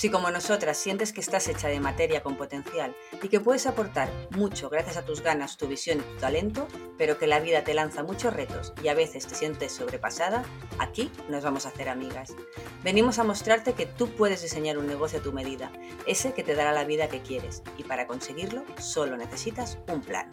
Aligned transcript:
Si 0.00 0.08
como 0.08 0.30
nosotras 0.30 0.78
sientes 0.78 1.12
que 1.12 1.20
estás 1.20 1.46
hecha 1.48 1.68
de 1.68 1.78
materia 1.78 2.22
con 2.22 2.38
potencial 2.38 2.96
y 3.22 3.28
que 3.28 3.38
puedes 3.38 3.66
aportar 3.66 4.10
mucho 4.30 4.70
gracias 4.70 4.96
a 4.96 5.04
tus 5.04 5.20
ganas, 5.20 5.58
tu 5.58 5.68
visión 5.68 5.98
y 5.98 6.14
tu 6.14 6.18
talento, 6.18 6.66
pero 6.96 7.18
que 7.18 7.26
la 7.26 7.38
vida 7.38 7.64
te 7.64 7.74
lanza 7.74 8.02
muchos 8.02 8.32
retos 8.32 8.72
y 8.82 8.88
a 8.88 8.94
veces 8.94 9.26
te 9.26 9.34
sientes 9.34 9.72
sobrepasada, 9.72 10.42
aquí 10.78 11.12
nos 11.28 11.44
vamos 11.44 11.66
a 11.66 11.68
hacer 11.68 11.90
amigas. 11.90 12.34
Venimos 12.82 13.18
a 13.18 13.24
mostrarte 13.24 13.74
que 13.74 13.84
tú 13.84 14.08
puedes 14.08 14.40
diseñar 14.40 14.78
un 14.78 14.86
negocio 14.86 15.18
a 15.18 15.22
tu 15.22 15.34
medida, 15.34 15.70
ese 16.06 16.32
que 16.32 16.44
te 16.44 16.54
dará 16.54 16.72
la 16.72 16.84
vida 16.84 17.10
que 17.10 17.20
quieres, 17.20 17.62
y 17.76 17.82
para 17.82 18.06
conseguirlo 18.06 18.64
solo 18.78 19.18
necesitas 19.18 19.76
un 19.86 20.00
plan. 20.00 20.32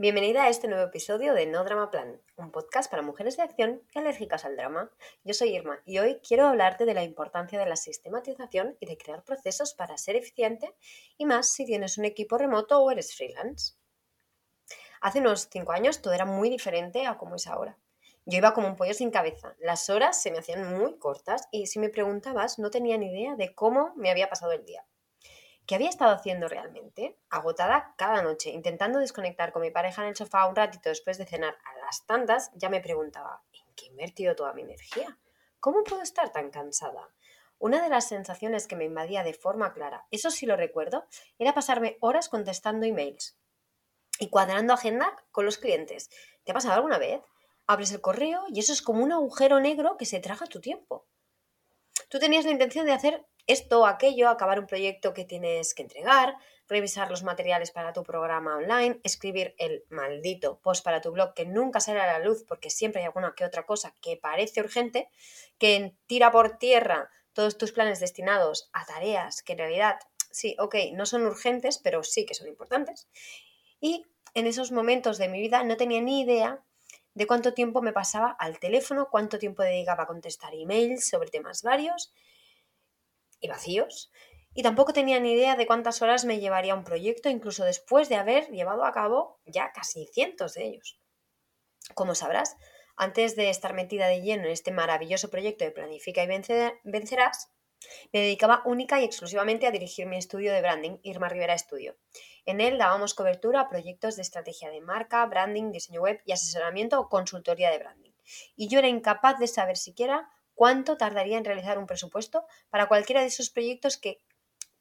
Bienvenida 0.00 0.44
a 0.44 0.48
este 0.48 0.66
nuevo 0.66 0.84
episodio 0.84 1.34
de 1.34 1.44
No 1.44 1.62
Drama 1.62 1.90
Plan, 1.90 2.22
un 2.36 2.50
podcast 2.50 2.90
para 2.90 3.02
mujeres 3.02 3.36
de 3.36 3.42
acción 3.42 3.82
y 3.92 3.98
alérgicas 3.98 4.46
al 4.46 4.56
drama. 4.56 4.90
Yo 5.24 5.34
soy 5.34 5.54
Irma 5.54 5.82
y 5.84 5.98
hoy 5.98 6.22
quiero 6.26 6.46
hablarte 6.46 6.86
de 6.86 6.94
la 6.94 7.04
importancia 7.04 7.58
de 7.58 7.66
la 7.66 7.76
sistematización 7.76 8.78
y 8.80 8.86
de 8.86 8.96
crear 8.96 9.22
procesos 9.24 9.74
para 9.74 9.98
ser 9.98 10.16
eficiente 10.16 10.74
y 11.18 11.26
más 11.26 11.50
si 11.50 11.66
tienes 11.66 11.98
un 11.98 12.06
equipo 12.06 12.38
remoto 12.38 12.80
o 12.80 12.90
eres 12.90 13.14
freelance. 13.14 13.74
Hace 15.02 15.18
unos 15.18 15.50
5 15.52 15.70
años 15.70 16.00
todo 16.00 16.14
era 16.14 16.24
muy 16.24 16.48
diferente 16.48 17.06
a 17.06 17.18
como 17.18 17.34
es 17.34 17.46
ahora. 17.46 17.76
Yo 18.24 18.38
iba 18.38 18.54
como 18.54 18.68
un 18.68 18.76
pollo 18.76 18.94
sin 18.94 19.10
cabeza, 19.10 19.54
las 19.58 19.90
horas 19.90 20.22
se 20.22 20.30
me 20.30 20.38
hacían 20.38 20.78
muy 20.78 20.98
cortas 20.98 21.46
y 21.52 21.66
si 21.66 21.78
me 21.78 21.90
preguntabas 21.90 22.58
no 22.58 22.70
tenía 22.70 22.96
ni 22.96 23.08
idea 23.08 23.36
de 23.36 23.54
cómo 23.54 23.92
me 23.96 24.10
había 24.10 24.30
pasado 24.30 24.52
el 24.52 24.64
día. 24.64 24.82
¿Qué 25.70 25.76
había 25.76 25.88
estado 25.88 26.10
haciendo 26.10 26.48
realmente? 26.48 27.16
Agotada 27.28 27.94
cada 27.96 28.22
noche, 28.22 28.50
intentando 28.50 28.98
desconectar 28.98 29.52
con 29.52 29.62
mi 29.62 29.70
pareja 29.70 30.02
en 30.02 30.08
el 30.08 30.16
sofá 30.16 30.46
un 30.46 30.56
ratito 30.56 30.88
después 30.88 31.16
de 31.16 31.26
cenar 31.26 31.56
a 31.64 31.86
las 31.86 32.04
tantas, 32.06 32.50
ya 32.54 32.68
me 32.68 32.80
preguntaba, 32.80 33.44
¿en 33.52 33.72
qué 33.76 33.84
he 33.84 33.88
invertido 33.90 34.34
toda 34.34 34.52
mi 34.52 34.62
energía? 34.62 35.16
¿Cómo 35.60 35.84
puedo 35.84 36.02
estar 36.02 36.32
tan 36.32 36.50
cansada? 36.50 37.14
Una 37.60 37.80
de 37.80 37.88
las 37.88 38.08
sensaciones 38.08 38.66
que 38.66 38.74
me 38.74 38.86
invadía 38.86 39.22
de 39.22 39.32
forma 39.32 39.72
clara, 39.72 40.08
eso 40.10 40.32
sí 40.32 40.44
lo 40.44 40.56
recuerdo, 40.56 41.06
era 41.38 41.54
pasarme 41.54 41.98
horas 42.00 42.28
contestando 42.28 42.84
emails 42.84 43.38
y 44.18 44.28
cuadrando 44.28 44.72
agenda 44.72 45.14
con 45.30 45.44
los 45.44 45.56
clientes. 45.56 46.10
¿Te 46.42 46.50
ha 46.50 46.54
pasado 46.54 46.74
alguna 46.74 46.98
vez? 46.98 47.22
Abres 47.68 47.92
el 47.92 48.00
correo 48.00 48.42
y 48.48 48.58
eso 48.58 48.72
es 48.72 48.82
como 48.82 49.04
un 49.04 49.12
agujero 49.12 49.60
negro 49.60 49.96
que 49.96 50.04
se 50.04 50.18
traga 50.18 50.46
tu 50.46 50.60
tiempo. 50.60 51.06
Tú 52.08 52.18
tenías 52.18 52.44
la 52.44 52.50
intención 52.50 52.86
de 52.86 52.92
hacer 52.92 53.24
esto 53.52 53.86
aquello, 53.86 54.28
acabar 54.28 54.60
un 54.60 54.66
proyecto 54.66 55.12
que 55.12 55.24
tienes 55.24 55.74
que 55.74 55.82
entregar, 55.82 56.36
revisar 56.68 57.10
los 57.10 57.24
materiales 57.24 57.72
para 57.72 57.92
tu 57.92 58.04
programa 58.04 58.56
online, 58.56 59.00
escribir 59.02 59.54
el 59.58 59.84
maldito 59.90 60.60
post 60.60 60.84
para 60.84 61.00
tu 61.00 61.10
blog 61.10 61.34
que 61.34 61.46
nunca 61.46 61.80
sale 61.80 62.00
a 62.00 62.06
la 62.06 62.24
luz 62.24 62.44
porque 62.46 62.70
siempre 62.70 63.00
hay 63.00 63.06
alguna 63.06 63.34
que 63.34 63.44
otra 63.44 63.66
cosa 63.66 63.92
que 64.00 64.16
parece 64.16 64.60
urgente, 64.60 65.08
que 65.58 65.96
tira 66.06 66.30
por 66.30 66.58
tierra 66.58 67.10
todos 67.32 67.58
tus 67.58 67.72
planes 67.72 67.98
destinados 67.98 68.70
a 68.72 68.86
tareas 68.86 69.42
que 69.42 69.52
en 69.52 69.58
realidad, 69.58 69.98
sí, 70.30 70.54
ok, 70.60 70.76
no 70.92 71.04
son 71.06 71.26
urgentes, 71.26 71.78
pero 71.78 72.04
sí 72.04 72.24
que 72.26 72.34
son 72.34 72.46
importantes. 72.46 73.08
Y 73.80 74.06
en 74.34 74.46
esos 74.46 74.70
momentos 74.70 75.18
de 75.18 75.28
mi 75.28 75.40
vida 75.40 75.64
no 75.64 75.76
tenía 75.76 76.00
ni 76.00 76.20
idea 76.20 76.62
de 77.14 77.26
cuánto 77.26 77.52
tiempo 77.52 77.82
me 77.82 77.92
pasaba 77.92 78.30
al 78.38 78.60
teléfono, 78.60 79.08
cuánto 79.10 79.40
tiempo 79.40 79.64
dedicaba 79.64 80.04
a 80.04 80.06
contestar 80.06 80.54
emails 80.54 81.08
sobre 81.08 81.30
temas 81.30 81.64
varios 81.64 82.12
y 83.40 83.48
vacíos, 83.48 84.10
y 84.52 84.62
tampoco 84.62 84.92
tenía 84.92 85.20
ni 85.20 85.32
idea 85.32 85.56
de 85.56 85.66
cuántas 85.66 86.02
horas 86.02 86.24
me 86.24 86.40
llevaría 86.40 86.74
un 86.74 86.84
proyecto, 86.84 87.28
incluso 87.28 87.64
después 87.64 88.08
de 88.08 88.16
haber 88.16 88.48
llevado 88.50 88.84
a 88.84 88.92
cabo 88.92 89.40
ya 89.46 89.72
casi 89.72 90.06
cientos 90.06 90.54
de 90.54 90.66
ellos. 90.66 90.98
Como 91.94 92.14
sabrás, 92.14 92.56
antes 92.96 93.36
de 93.36 93.48
estar 93.48 93.74
metida 93.74 94.08
de 94.08 94.20
lleno 94.20 94.44
en 94.44 94.50
este 94.50 94.72
maravilloso 94.72 95.30
proyecto 95.30 95.64
de 95.64 95.70
Planifica 95.70 96.22
y 96.22 96.26
Vencerás, 96.84 97.50
me 98.12 98.20
dedicaba 98.20 98.62
única 98.66 99.00
y 99.00 99.04
exclusivamente 99.04 99.66
a 99.66 99.70
dirigir 99.70 100.06
mi 100.06 100.18
estudio 100.18 100.52
de 100.52 100.60
branding, 100.60 100.98
Irma 101.02 101.28
Rivera 101.28 101.54
Estudio. 101.54 101.96
En 102.44 102.60
él 102.60 102.76
dábamos 102.76 103.14
cobertura 103.14 103.60
a 103.60 103.68
proyectos 103.68 104.16
de 104.16 104.22
estrategia 104.22 104.70
de 104.70 104.80
marca, 104.80 105.24
branding, 105.26 105.72
diseño 105.72 106.02
web 106.02 106.20
y 106.26 106.32
asesoramiento 106.32 107.00
o 107.00 107.08
consultoría 107.08 107.70
de 107.70 107.78
branding. 107.78 108.10
Y 108.56 108.68
yo 108.68 108.80
era 108.80 108.88
incapaz 108.88 109.38
de 109.38 109.46
saber 109.46 109.76
siquiera 109.76 110.30
cuánto 110.60 110.98
tardaría 110.98 111.38
en 111.38 111.44
realizar 111.46 111.78
un 111.78 111.86
presupuesto 111.86 112.44
para 112.68 112.86
cualquiera 112.86 113.22
de 113.22 113.28
esos 113.28 113.48
proyectos 113.48 113.96
que 113.96 114.18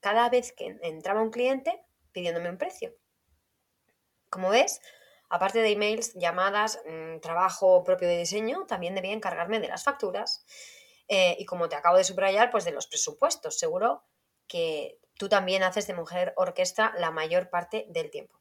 cada 0.02 0.28
vez 0.28 0.52
que 0.52 0.78
entraba 0.82 1.22
un 1.22 1.32
cliente 1.32 1.82
pidiéndome 2.12 2.50
un 2.50 2.58
precio. 2.58 2.94
Como 4.30 4.50
ves, 4.50 4.82
aparte 5.30 5.62
de 5.62 5.72
emails, 5.72 6.16
llamadas, 6.16 6.82
mm, 6.86 7.22
trabajo 7.22 7.82
propio 7.86 8.10
de 8.10 8.18
diseño, 8.18 8.66
también 8.66 8.94
debía 8.94 9.14
encargarme 9.14 9.62
de 9.62 9.70
las 9.70 9.86
facturas 9.86 10.46
eh, 11.08 11.38
y 11.40 11.46
como 11.46 11.70
te 11.70 11.78
acabo 11.78 11.96
de 11.96 12.04
subrayar, 12.04 12.52
pues 12.52 12.66
de 12.66 12.72
los 12.72 12.88
presupuestos. 12.88 13.58
Seguro 13.58 14.04
que 14.48 15.00
tú 15.18 15.30
también 15.30 15.64
haces 15.64 15.88
de 15.88 15.94
mujer 15.94 16.34
orquesta 16.36 16.94
la 16.98 17.12
mayor 17.12 17.50
parte 17.50 17.86
del 17.88 18.12
tiempo. 18.12 18.38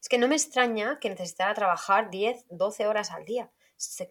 Es 0.00 0.08
que 0.08 0.18
no 0.18 0.28
me 0.28 0.36
extraña 0.36 1.00
que 1.00 1.10
necesitara 1.10 1.54
trabajar 1.54 2.08
10, 2.08 2.46
12 2.50 2.86
horas 2.86 3.10
al 3.10 3.24
día, 3.24 3.50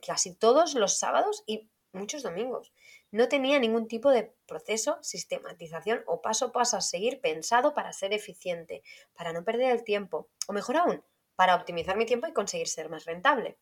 casi 0.06 0.36
todos 0.36 0.74
los 0.74 1.00
sábados 1.00 1.46
y 1.46 1.70
muchos 1.92 2.24
domingos. 2.24 2.74
No 3.12 3.28
tenía 3.28 3.60
ningún 3.60 3.88
tipo 3.88 4.12
de 4.12 4.34
proceso, 4.46 4.98
sistematización 5.02 6.04
o 6.06 6.22
paso 6.22 6.46
a 6.46 6.52
paso 6.52 6.78
a 6.78 6.82
seguir 6.82 7.22
pensado 7.22 7.74
para 7.74 7.94
ser 7.94 8.14
eficiente, 8.14 8.84
para 9.14 9.34
no 9.34 9.44
perder 9.44 9.72
el 9.72 9.84
tiempo, 9.84 10.30
o 10.48 10.54
mejor 10.54 10.78
aún, 10.78 11.04
para 11.36 11.56
optimizar 11.56 11.98
mi 11.98 12.06
tiempo 12.06 12.28
y 12.28 12.34
conseguir 12.34 12.68
ser 12.68 12.90
más 12.90 13.06
rentable. 13.06 13.58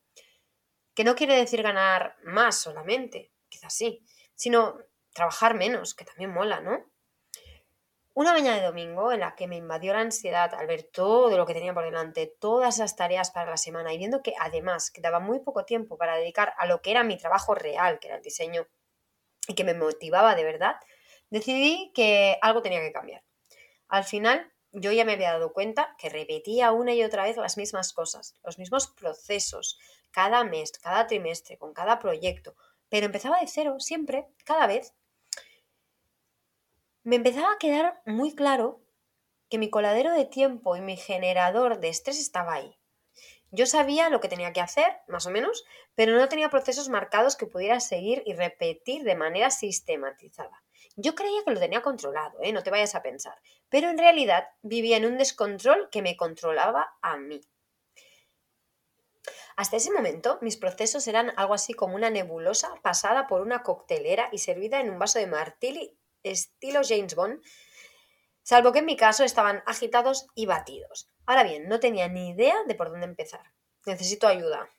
Que 0.93 1.03
no 1.03 1.15
quiere 1.15 1.35
decir 1.35 1.61
ganar 1.61 2.15
más 2.23 2.57
solamente, 2.57 3.31
quizás 3.49 3.73
sí, 3.73 4.03
sino 4.33 4.77
trabajar 5.13 5.55
menos, 5.55 5.93
que 5.93 6.05
también 6.05 6.31
mola, 6.31 6.61
¿no? 6.61 6.89
Una 8.17 8.31
mañana 8.31 8.55
de 8.55 8.65
domingo 8.65 9.11
en 9.11 9.19
la 9.19 9.35
que 9.35 9.45
me 9.45 9.57
invadió 9.57 9.91
la 9.91 9.99
ansiedad 9.99 10.53
al 10.53 10.67
ver 10.67 10.83
todo 10.83 11.35
lo 11.35 11.45
que 11.45 11.53
tenía 11.53 11.73
por 11.73 11.83
delante, 11.83 12.33
todas 12.39 12.75
esas 12.75 12.95
tareas 12.95 13.29
para 13.31 13.51
la 13.51 13.57
semana 13.57 13.93
y 13.93 13.97
viendo 13.97 14.23
que 14.23 14.33
además 14.39 14.89
quedaba 14.89 15.19
muy 15.19 15.41
poco 15.41 15.65
tiempo 15.65 15.97
para 15.97 16.15
dedicar 16.15 16.53
a 16.57 16.65
lo 16.65 16.81
que 16.81 16.91
era 16.91 17.03
mi 17.03 17.17
trabajo 17.17 17.55
real, 17.55 17.99
que 17.99 18.07
era 18.07 18.15
el 18.15 18.23
diseño, 18.23 18.69
y 19.49 19.53
que 19.53 19.65
me 19.65 19.73
motivaba 19.73 20.33
de 20.33 20.45
verdad, 20.45 20.77
decidí 21.29 21.91
que 21.93 22.37
algo 22.41 22.61
tenía 22.61 22.79
que 22.79 22.93
cambiar. 22.93 23.21
Al 23.89 24.05
final, 24.05 24.49
yo 24.71 24.93
ya 24.93 25.03
me 25.03 25.11
había 25.11 25.33
dado 25.33 25.51
cuenta 25.51 25.93
que 25.97 26.07
repetía 26.07 26.71
una 26.71 26.93
y 26.93 27.03
otra 27.03 27.23
vez 27.23 27.35
las 27.35 27.57
mismas 27.57 27.91
cosas, 27.91 28.33
los 28.45 28.57
mismos 28.57 28.87
procesos, 28.87 29.77
cada 30.11 30.45
mes, 30.45 30.71
cada 30.81 31.05
trimestre, 31.05 31.57
con 31.57 31.73
cada 31.73 31.99
proyecto, 31.99 32.55
pero 32.87 33.07
empezaba 33.07 33.41
de 33.41 33.47
cero, 33.47 33.75
siempre, 33.79 34.25
cada 34.45 34.67
vez, 34.67 34.93
me 37.05 37.17
empezaba 37.17 37.51
a 37.51 37.59
quedar 37.59 38.01
muy 38.07 38.33
claro 38.33 38.81
que 39.47 39.59
mi 39.59 39.69
coladero 39.69 40.11
de 40.11 40.25
tiempo 40.25 40.75
y 40.75 40.81
mi 40.81 40.97
generador 40.97 41.79
de 41.79 41.89
estrés 41.89 42.19
estaba 42.19 42.55
ahí. 42.55 42.79
Yo 43.51 43.67
sabía 43.67 44.09
lo 44.09 44.19
que 44.19 44.27
tenía 44.27 44.53
que 44.53 44.59
hacer, 44.59 44.91
más 45.07 45.27
o 45.27 45.29
menos, 45.29 45.65
pero 45.93 46.17
no 46.17 46.27
tenía 46.29 46.49
procesos 46.49 46.89
marcados 46.89 47.35
que 47.35 47.45
pudiera 47.45 47.79
seguir 47.79 48.23
y 48.25 48.33
repetir 48.33 49.03
de 49.03 49.15
manera 49.15 49.51
sistematizada. 49.51 50.63
Yo 50.95 51.13
creía 51.13 51.43
que 51.45 51.51
lo 51.51 51.59
tenía 51.59 51.83
controlado, 51.83 52.39
¿eh? 52.41 52.51
no 52.51 52.63
te 52.63 52.71
vayas 52.71 52.95
a 52.95 53.03
pensar, 53.03 53.39
pero 53.69 53.87
en 53.91 53.99
realidad 53.99 54.47
vivía 54.63 54.97
en 54.97 55.05
un 55.05 55.19
descontrol 55.19 55.89
que 55.91 56.01
me 56.01 56.17
controlaba 56.17 56.97
a 57.03 57.17
mí. 57.17 57.39
Hasta 59.55 59.77
ese 59.77 59.91
momento, 59.91 60.39
mis 60.41 60.57
procesos 60.57 61.07
eran 61.07 61.33
algo 61.37 61.53
así 61.53 61.75
como 61.75 61.95
una 61.95 62.09
nebulosa 62.09 62.73
pasada 62.81 63.27
por 63.27 63.41
una 63.41 63.61
coctelera 63.61 64.27
y 64.31 64.39
servida 64.39 64.79
en 64.79 64.89
un 64.89 64.97
vaso 64.97 65.19
de 65.19 65.27
martini 65.27 65.95
estilo 66.25 66.81
James 66.83 67.15
Bond, 67.15 67.41
Salvo 68.47 68.71
que 68.71 68.77
en 68.77 68.85
mi 68.85 68.95
caso 68.95 69.23
estaban 69.23 69.63
agitados 69.65 70.27
y 70.35 70.45
batidos. 70.45 71.09
Ahora 71.25 71.41
bien, 71.41 71.67
no 71.67 71.79
tenía 71.79 72.07
ni 72.09 72.29
idea 72.29 72.55
de 72.67 72.75
por 72.75 72.91
dónde 72.91 73.07
empezar. 73.07 73.41
Necesito 73.87 74.27
ayuda. 74.27 74.69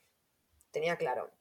Tenía 0.70 0.94
claro. 0.94 1.32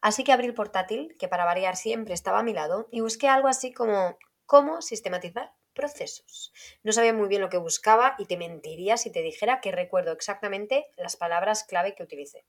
Así 0.00 0.24
que 0.24 0.32
abrí 0.32 0.46
el 0.46 0.54
portátil, 0.54 1.14
que 1.18 1.28
para 1.28 1.44
variar 1.44 1.76
siempre 1.76 2.14
estaba 2.14 2.38
a 2.38 2.42
mi 2.42 2.54
lado, 2.54 2.88
y 2.90 3.02
busqué 3.02 3.28
algo 3.28 3.48
así 3.48 3.74
como 3.74 4.16
cómo 4.46 4.80
sistematizar 4.80 5.52
procesos. 5.74 6.54
No 6.82 6.92
sabía 6.92 7.12
muy 7.12 7.28
bien 7.28 7.42
lo 7.42 7.50
que 7.50 7.58
buscaba 7.58 8.14
y 8.16 8.24
te 8.24 8.38
mentiría 8.38 8.96
si 8.96 9.12
te 9.12 9.20
dijera 9.20 9.60
que 9.60 9.70
recuerdo 9.70 10.12
exactamente 10.12 10.86
las 10.96 11.16
palabras 11.16 11.64
clave 11.64 11.94
que 11.94 12.02
utilicé. 12.02 12.46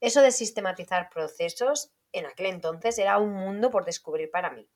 Eso 0.00 0.20
de 0.20 0.32
sistematizar 0.32 1.08
procesos 1.08 1.94
en 2.12 2.26
aquel 2.26 2.44
entonces 2.44 2.98
era 2.98 3.16
un 3.16 3.32
mundo 3.32 3.70
por 3.70 3.86
descubrir 3.86 4.30
para 4.30 4.50
mí. 4.50 4.68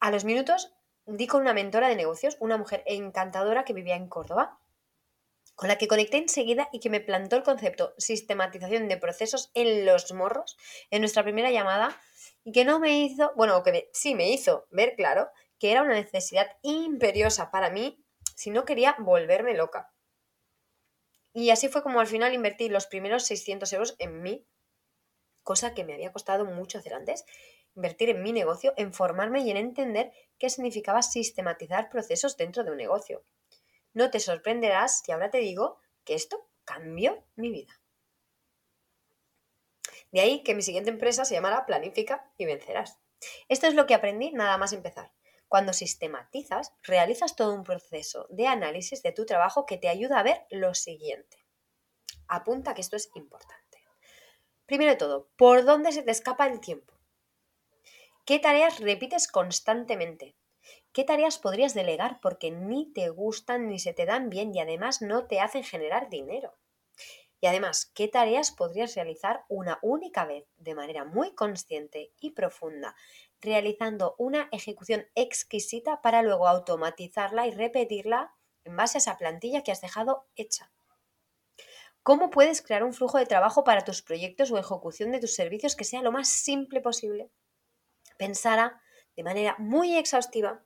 A 0.00 0.10
los 0.10 0.24
minutos 0.24 0.72
di 1.04 1.26
con 1.26 1.42
una 1.42 1.52
mentora 1.52 1.88
de 1.88 1.96
negocios, 1.96 2.38
una 2.40 2.56
mujer 2.56 2.82
encantadora 2.86 3.64
que 3.64 3.74
vivía 3.74 3.96
en 3.96 4.08
Córdoba, 4.08 4.58
con 5.54 5.68
la 5.68 5.76
que 5.76 5.88
conecté 5.88 6.16
enseguida 6.16 6.70
y 6.72 6.80
que 6.80 6.88
me 6.88 7.00
plantó 7.00 7.36
el 7.36 7.42
concepto 7.42 7.94
sistematización 7.98 8.88
de 8.88 8.96
procesos 8.96 9.50
en 9.52 9.84
los 9.84 10.10
morros 10.12 10.56
en 10.90 11.02
nuestra 11.02 11.22
primera 11.22 11.50
llamada 11.50 12.00
y 12.44 12.52
que 12.52 12.64
no 12.64 12.80
me 12.80 13.00
hizo, 13.00 13.32
bueno, 13.36 13.62
que 13.62 13.90
sí 13.92 14.14
me 14.14 14.30
hizo 14.30 14.66
ver 14.70 14.94
claro 14.96 15.28
que 15.58 15.70
era 15.70 15.82
una 15.82 15.94
necesidad 15.94 16.56
imperiosa 16.62 17.50
para 17.50 17.68
mí 17.68 18.02
si 18.34 18.50
no 18.50 18.64
quería 18.64 18.96
volverme 18.98 19.54
loca. 19.54 19.92
Y 21.34 21.50
así 21.50 21.68
fue 21.68 21.82
como 21.82 22.00
al 22.00 22.06
final 22.06 22.32
invertí 22.32 22.70
los 22.70 22.86
primeros 22.86 23.26
600 23.26 23.70
euros 23.74 23.96
en 23.98 24.22
mí, 24.22 24.46
cosa 25.42 25.74
que 25.74 25.84
me 25.84 25.92
había 25.92 26.10
costado 26.10 26.46
mucho 26.46 26.78
hacer 26.78 26.94
antes, 26.94 27.26
invertir 27.74 28.10
en 28.10 28.22
mi 28.22 28.32
negocio, 28.32 28.74
en 28.76 28.92
formarme 28.92 29.40
y 29.40 29.50
en 29.50 29.56
entender 29.56 30.12
qué 30.38 30.50
significaba 30.50 31.02
sistematizar 31.02 31.88
procesos 31.88 32.36
dentro 32.36 32.64
de 32.64 32.70
un 32.70 32.76
negocio. 32.76 33.24
No 33.92 34.10
te 34.10 34.20
sorprenderás 34.20 35.02
si 35.02 35.12
ahora 35.12 35.30
te 35.30 35.38
digo 35.38 35.80
que 36.04 36.14
esto 36.14 36.48
cambió 36.64 37.24
mi 37.36 37.50
vida. 37.50 37.80
De 40.12 40.20
ahí 40.20 40.42
que 40.42 40.54
mi 40.54 40.62
siguiente 40.62 40.90
empresa 40.90 41.24
se 41.24 41.34
llamara 41.34 41.66
Planifica 41.66 42.32
y 42.36 42.44
Vencerás. 42.44 42.98
Esto 43.48 43.66
es 43.66 43.74
lo 43.74 43.86
que 43.86 43.94
aprendí 43.94 44.32
nada 44.32 44.58
más 44.58 44.72
empezar. 44.72 45.12
Cuando 45.48 45.72
sistematizas, 45.72 46.72
realizas 46.82 47.34
todo 47.34 47.54
un 47.54 47.64
proceso 47.64 48.26
de 48.30 48.46
análisis 48.46 49.02
de 49.02 49.12
tu 49.12 49.26
trabajo 49.26 49.66
que 49.66 49.78
te 49.78 49.88
ayuda 49.88 50.20
a 50.20 50.22
ver 50.22 50.46
lo 50.50 50.74
siguiente. 50.74 51.44
Apunta 52.28 52.74
que 52.74 52.80
esto 52.80 52.96
es 52.96 53.10
importante. 53.14 53.84
Primero 54.66 54.92
de 54.92 54.96
todo, 54.96 55.28
¿por 55.36 55.64
dónde 55.64 55.90
se 55.90 56.04
te 56.04 56.12
escapa 56.12 56.46
el 56.46 56.60
tiempo? 56.60 56.99
¿Qué 58.24 58.38
tareas 58.38 58.80
repites 58.80 59.28
constantemente? 59.28 60.36
¿Qué 60.92 61.04
tareas 61.04 61.38
podrías 61.38 61.74
delegar 61.74 62.20
porque 62.22 62.50
ni 62.50 62.92
te 62.92 63.08
gustan 63.10 63.68
ni 63.68 63.78
se 63.78 63.92
te 63.92 64.06
dan 64.06 64.30
bien 64.30 64.54
y 64.54 64.60
además 64.60 65.02
no 65.02 65.26
te 65.26 65.40
hacen 65.40 65.64
generar 65.64 66.08
dinero? 66.10 66.58
Y 67.40 67.46
además, 67.46 67.90
¿qué 67.94 68.08
tareas 68.08 68.52
podrías 68.52 68.94
realizar 68.94 69.44
una 69.48 69.78
única 69.82 70.24
vez 70.26 70.46
de 70.56 70.74
manera 70.74 71.04
muy 71.04 71.34
consciente 71.34 72.12
y 72.20 72.30
profunda, 72.32 72.96
realizando 73.40 74.14
una 74.18 74.48
ejecución 74.52 75.06
exquisita 75.14 76.02
para 76.02 76.22
luego 76.22 76.48
automatizarla 76.48 77.46
y 77.46 77.52
repetirla 77.52 78.34
en 78.64 78.76
base 78.76 78.98
a 78.98 79.00
esa 79.00 79.18
plantilla 79.18 79.62
que 79.62 79.72
has 79.72 79.80
dejado 79.80 80.26
hecha? 80.36 80.72
¿Cómo 82.02 82.28
puedes 82.28 82.60
crear 82.60 82.84
un 82.84 82.92
flujo 82.92 83.16
de 83.16 83.24
trabajo 83.24 83.64
para 83.64 83.84
tus 83.86 84.02
proyectos 84.02 84.50
o 84.50 84.58
ejecución 84.58 85.12
de 85.12 85.20
tus 85.20 85.34
servicios 85.34 85.76
que 85.76 85.84
sea 85.84 86.02
lo 86.02 86.12
más 86.12 86.28
simple 86.28 86.82
posible? 86.82 87.30
Pensara 88.20 88.82
de 89.16 89.22
manera 89.22 89.56
muy 89.58 89.96
exhaustiva, 89.96 90.62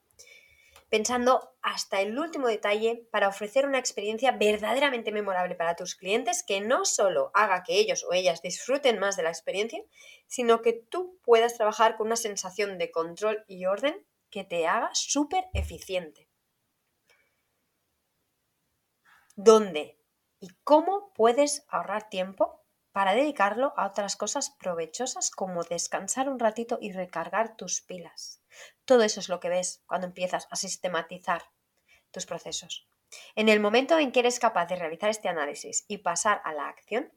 pensando 0.88 1.54
hasta 1.62 2.00
el 2.00 2.18
último 2.18 2.48
detalle 2.48 3.06
para 3.12 3.28
ofrecer 3.28 3.64
una 3.64 3.78
experiencia 3.78 4.32
verdaderamente 4.32 5.12
memorable 5.12 5.54
para 5.54 5.76
tus 5.76 5.94
clientes 5.94 6.42
que 6.42 6.60
no 6.60 6.84
solo 6.84 7.30
haga 7.32 7.62
que 7.62 7.74
ellos 7.74 8.04
o 8.04 8.12
ellas 8.12 8.42
disfruten 8.42 8.98
más 8.98 9.16
de 9.16 9.22
la 9.22 9.28
experiencia, 9.28 9.80
sino 10.26 10.62
que 10.62 10.72
tú 10.72 11.20
puedas 11.22 11.56
trabajar 11.56 11.96
con 11.96 12.08
una 12.08 12.16
sensación 12.16 12.76
de 12.76 12.90
control 12.90 13.44
y 13.46 13.66
orden 13.66 14.04
que 14.30 14.42
te 14.42 14.66
haga 14.66 14.90
súper 14.94 15.44
eficiente. 15.54 16.28
¿Dónde 19.36 19.96
y 20.40 20.48
cómo 20.64 21.12
puedes 21.14 21.64
ahorrar 21.68 22.08
tiempo 22.08 22.63
para 22.94 23.12
dedicarlo 23.12 23.74
a 23.76 23.88
otras 23.88 24.14
cosas 24.14 24.50
provechosas 24.50 25.32
como 25.32 25.64
descansar 25.64 26.28
un 26.28 26.38
ratito 26.38 26.78
y 26.80 26.92
recargar 26.92 27.56
tus 27.56 27.80
pilas. 27.80 28.40
Todo 28.84 29.02
eso 29.02 29.18
es 29.18 29.28
lo 29.28 29.40
que 29.40 29.48
ves 29.48 29.82
cuando 29.86 30.06
empiezas 30.06 30.46
a 30.52 30.54
sistematizar 30.54 31.42
tus 32.12 32.24
procesos. 32.24 32.86
En 33.34 33.48
el 33.48 33.58
momento 33.58 33.98
en 33.98 34.12
que 34.12 34.20
eres 34.20 34.38
capaz 34.38 34.66
de 34.66 34.76
realizar 34.76 35.10
este 35.10 35.28
análisis 35.28 35.84
y 35.88 35.98
pasar 35.98 36.40
a 36.44 36.54
la 36.54 36.68
acción, 36.68 37.12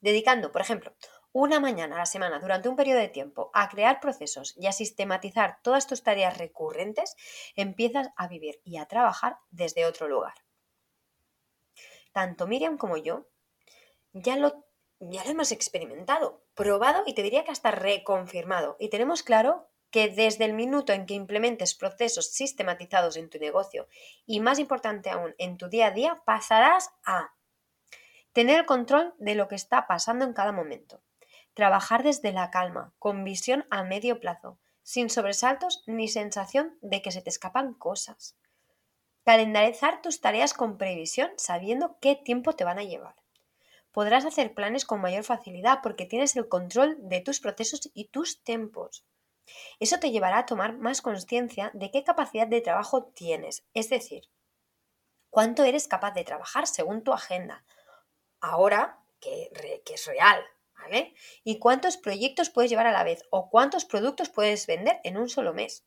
dedicando, 0.00 0.50
por 0.50 0.60
ejemplo, 0.60 0.92
una 1.30 1.60
mañana 1.60 1.94
a 1.94 2.00
la 2.00 2.06
semana 2.06 2.40
durante 2.40 2.68
un 2.68 2.74
periodo 2.74 2.98
de 2.98 3.06
tiempo 3.06 3.52
a 3.54 3.68
crear 3.68 4.00
procesos 4.00 4.56
y 4.56 4.66
a 4.66 4.72
sistematizar 4.72 5.60
todas 5.62 5.86
tus 5.86 6.02
tareas 6.02 6.36
recurrentes, 6.36 7.14
empiezas 7.54 8.08
a 8.16 8.26
vivir 8.26 8.60
y 8.64 8.78
a 8.78 8.86
trabajar 8.86 9.38
desde 9.50 9.86
otro 9.86 10.08
lugar. 10.08 10.34
Tanto 12.10 12.48
Miriam 12.48 12.76
como 12.76 12.96
yo 12.96 13.28
ya 14.12 14.36
lo 14.36 14.66
ya 15.00 15.24
lo 15.24 15.30
hemos 15.30 15.50
experimentado, 15.50 16.42
probado 16.54 17.02
y 17.06 17.14
te 17.14 17.22
diría 17.22 17.44
que 17.44 17.50
hasta 17.50 17.70
reconfirmado. 17.70 18.76
Y 18.78 18.90
tenemos 18.90 19.22
claro 19.22 19.66
que 19.90 20.08
desde 20.08 20.44
el 20.44 20.52
minuto 20.52 20.92
en 20.92 21.06
que 21.06 21.14
implementes 21.14 21.74
procesos 21.74 22.30
sistematizados 22.30 23.16
en 23.16 23.30
tu 23.30 23.38
negocio 23.38 23.88
y 24.26 24.40
más 24.40 24.58
importante 24.58 25.10
aún 25.10 25.34
en 25.38 25.56
tu 25.56 25.68
día 25.68 25.86
a 25.86 25.90
día, 25.90 26.22
pasarás 26.24 26.90
a 27.04 27.34
tener 28.32 28.60
el 28.60 28.66
control 28.66 29.14
de 29.18 29.34
lo 29.34 29.48
que 29.48 29.56
está 29.56 29.86
pasando 29.88 30.24
en 30.24 30.34
cada 30.34 30.52
momento, 30.52 31.00
trabajar 31.54 32.04
desde 32.04 32.32
la 32.32 32.50
calma, 32.50 32.92
con 32.98 33.24
visión 33.24 33.66
a 33.70 33.82
medio 33.82 34.20
plazo, 34.20 34.58
sin 34.82 35.10
sobresaltos 35.10 35.82
ni 35.86 36.08
sensación 36.08 36.78
de 36.82 37.02
que 37.02 37.10
se 37.10 37.22
te 37.22 37.30
escapan 37.30 37.74
cosas, 37.74 38.36
calendarizar 39.24 40.02
tus 40.02 40.20
tareas 40.20 40.54
con 40.54 40.78
previsión 40.78 41.30
sabiendo 41.36 41.96
qué 42.00 42.14
tiempo 42.14 42.52
te 42.52 42.64
van 42.64 42.78
a 42.78 42.84
llevar 42.84 43.16
podrás 43.92 44.24
hacer 44.24 44.54
planes 44.54 44.84
con 44.84 45.00
mayor 45.00 45.24
facilidad 45.24 45.80
porque 45.82 46.06
tienes 46.06 46.36
el 46.36 46.48
control 46.48 46.96
de 47.00 47.20
tus 47.20 47.40
procesos 47.40 47.90
y 47.94 48.08
tus 48.08 48.42
tiempos. 48.42 49.04
Eso 49.80 49.98
te 49.98 50.10
llevará 50.10 50.38
a 50.38 50.46
tomar 50.46 50.76
más 50.78 51.02
conciencia 51.02 51.70
de 51.74 51.90
qué 51.90 52.04
capacidad 52.04 52.46
de 52.46 52.60
trabajo 52.60 53.04
tienes, 53.04 53.64
es 53.74 53.90
decir, 53.90 54.30
cuánto 55.28 55.64
eres 55.64 55.88
capaz 55.88 56.12
de 56.12 56.24
trabajar 56.24 56.66
según 56.66 57.02
tu 57.02 57.12
agenda, 57.12 57.64
ahora 58.40 59.02
que, 59.18 59.50
que 59.84 59.94
es 59.94 60.06
real, 60.06 60.44
¿vale? 60.74 61.14
Y 61.42 61.58
cuántos 61.58 61.96
proyectos 61.96 62.50
puedes 62.50 62.70
llevar 62.70 62.86
a 62.86 62.92
la 62.92 63.04
vez 63.04 63.24
o 63.30 63.50
cuántos 63.50 63.84
productos 63.84 64.28
puedes 64.28 64.66
vender 64.66 65.00
en 65.02 65.16
un 65.16 65.28
solo 65.28 65.52
mes 65.52 65.84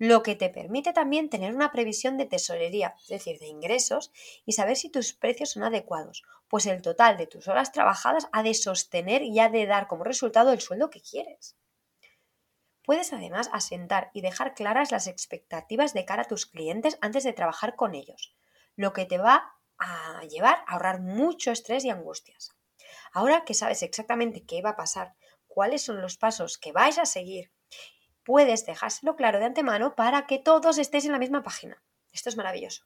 lo 0.00 0.22
que 0.22 0.34
te 0.34 0.48
permite 0.48 0.94
también 0.94 1.28
tener 1.28 1.54
una 1.54 1.70
previsión 1.70 2.16
de 2.16 2.24
tesorería, 2.24 2.94
es 3.02 3.08
decir, 3.08 3.38
de 3.38 3.48
ingresos, 3.48 4.10
y 4.46 4.52
saber 4.52 4.76
si 4.76 4.88
tus 4.88 5.12
precios 5.12 5.50
son 5.50 5.62
adecuados, 5.62 6.22
pues 6.48 6.64
el 6.64 6.80
total 6.80 7.18
de 7.18 7.26
tus 7.26 7.48
horas 7.48 7.70
trabajadas 7.70 8.26
ha 8.32 8.42
de 8.42 8.54
sostener 8.54 9.20
y 9.20 9.38
ha 9.40 9.50
de 9.50 9.66
dar 9.66 9.88
como 9.88 10.04
resultado 10.04 10.54
el 10.54 10.62
sueldo 10.62 10.88
que 10.88 11.02
quieres. 11.02 11.58
Puedes 12.82 13.12
además 13.12 13.50
asentar 13.52 14.10
y 14.14 14.22
dejar 14.22 14.54
claras 14.54 14.90
las 14.90 15.06
expectativas 15.06 15.92
de 15.92 16.06
cara 16.06 16.22
a 16.22 16.28
tus 16.28 16.46
clientes 16.46 16.96
antes 17.02 17.22
de 17.22 17.34
trabajar 17.34 17.76
con 17.76 17.94
ellos, 17.94 18.34
lo 18.76 18.94
que 18.94 19.04
te 19.04 19.18
va 19.18 19.52
a 19.76 20.22
llevar 20.30 20.64
a 20.66 20.72
ahorrar 20.72 21.02
mucho 21.02 21.50
estrés 21.50 21.84
y 21.84 21.90
angustias. 21.90 22.56
Ahora 23.12 23.44
que 23.44 23.52
sabes 23.52 23.82
exactamente 23.82 24.46
qué 24.46 24.62
va 24.62 24.70
a 24.70 24.76
pasar, 24.76 25.14
cuáles 25.46 25.82
son 25.82 26.00
los 26.00 26.16
pasos 26.16 26.56
que 26.56 26.72
vais 26.72 26.96
a 26.96 27.04
seguir 27.04 27.52
puedes 28.30 28.64
dejárselo 28.64 29.16
claro 29.16 29.40
de 29.40 29.46
antemano 29.46 29.96
para 29.96 30.28
que 30.28 30.38
todos 30.38 30.78
estéis 30.78 31.04
en 31.04 31.10
la 31.10 31.18
misma 31.18 31.42
página. 31.42 31.82
Esto 32.12 32.28
es 32.28 32.36
maravilloso. 32.36 32.84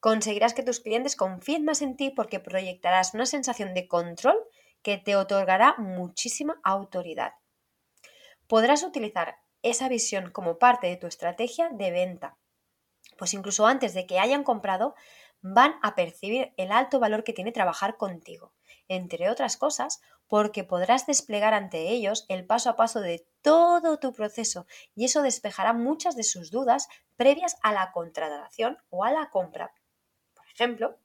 Conseguirás 0.00 0.54
que 0.54 0.64
tus 0.64 0.80
clientes 0.80 1.14
confíen 1.14 1.64
más 1.64 1.82
en 1.82 1.96
ti 1.96 2.10
porque 2.10 2.40
proyectarás 2.40 3.14
una 3.14 3.26
sensación 3.26 3.74
de 3.74 3.86
control 3.86 4.36
que 4.82 4.98
te 4.98 5.14
otorgará 5.14 5.76
muchísima 5.78 6.60
autoridad. 6.64 7.34
Podrás 8.48 8.82
utilizar 8.82 9.36
esa 9.62 9.88
visión 9.88 10.32
como 10.32 10.58
parte 10.58 10.88
de 10.88 10.96
tu 10.96 11.06
estrategia 11.06 11.68
de 11.68 11.92
venta, 11.92 12.36
pues 13.16 13.34
incluso 13.34 13.68
antes 13.68 13.94
de 13.94 14.08
que 14.08 14.18
hayan 14.18 14.42
comprado, 14.42 14.96
van 15.42 15.76
a 15.82 15.94
percibir 15.94 16.54
el 16.56 16.72
alto 16.72 16.98
valor 16.98 17.22
que 17.22 17.32
tiene 17.32 17.52
trabajar 17.52 17.96
contigo, 17.96 18.52
entre 18.88 19.30
otras 19.30 19.56
cosas, 19.56 20.02
porque 20.32 20.64
podrás 20.64 21.04
desplegar 21.04 21.52
ante 21.52 21.90
ellos 21.90 22.24
el 22.30 22.46
paso 22.46 22.70
a 22.70 22.74
paso 22.74 23.02
de 23.02 23.28
todo 23.42 23.98
tu 23.98 24.14
proceso 24.14 24.64
y 24.94 25.04
eso 25.04 25.20
despejará 25.20 25.74
muchas 25.74 26.16
de 26.16 26.22
sus 26.22 26.50
dudas 26.50 26.88
previas 27.16 27.58
a 27.62 27.74
la 27.74 27.92
contratación 27.92 28.78
o 28.88 29.04
a 29.04 29.12
la 29.12 29.28
compra. 29.28 29.74
Por 30.32 30.46
ejemplo, 30.46 30.98